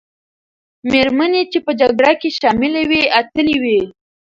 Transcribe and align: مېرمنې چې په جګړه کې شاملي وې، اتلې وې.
مېرمنې 0.91 1.41
چې 1.51 1.59
په 1.65 1.71
جګړه 1.79 2.11
کې 2.21 2.29
شاملي 2.39 2.83
وې، 2.89 3.03
اتلې 3.19 3.55
وې. 3.63 3.81